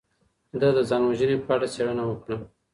[0.59, 2.37] ده د ځان وژنې په اړه څیړنه وکړه.